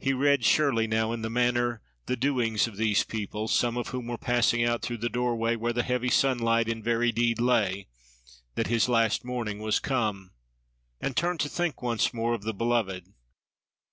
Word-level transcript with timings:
He 0.00 0.12
read 0.12 0.44
surely, 0.44 0.88
now, 0.88 1.12
in 1.12 1.22
the 1.22 1.30
manner, 1.30 1.80
the 2.06 2.16
doings, 2.16 2.66
of 2.66 2.76
these 2.76 3.04
people, 3.04 3.46
some 3.46 3.76
of 3.76 3.90
whom 3.90 4.08
were 4.08 4.18
passing 4.18 4.64
out 4.64 4.82
through 4.82 4.96
the 4.98 5.08
doorway, 5.08 5.54
where 5.54 5.72
the 5.72 5.84
heavy 5.84 6.08
sunlight 6.08 6.68
in 6.68 6.82
very 6.82 7.12
deed 7.12 7.40
lay, 7.40 7.86
that 8.56 8.66
his 8.66 8.88
last 8.88 9.24
morning 9.24 9.60
was 9.60 9.78
come, 9.78 10.32
and 11.00 11.16
turned 11.16 11.38
to 11.38 11.48
think 11.48 11.82
once 11.82 12.12
more 12.12 12.34
of 12.34 12.42
the 12.42 12.52
beloved. 12.52 13.12